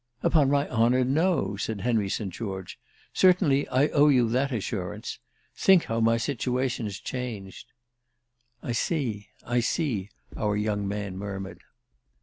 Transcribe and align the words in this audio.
"Upon 0.23 0.49
my 0.49 0.67
honour, 0.67 1.03
no," 1.03 1.55
said 1.57 1.81
Henry 1.81 2.09
St. 2.09 2.33
George. 2.33 2.79
"Certainly 3.13 3.67
I 3.67 3.89
owe 3.89 4.07
you 4.07 4.27
that 4.29 4.51
assurance. 4.51 5.19
Think 5.55 5.83
how 5.83 5.99
my 5.99 6.17
situation 6.17 6.87
has 6.87 6.97
changed." 6.97 7.67
"I 8.63 8.71
see—I 8.71 9.59
see," 9.59 10.09
our 10.35 10.57
young 10.57 10.87
man 10.87 11.17
murmured. 11.19 11.61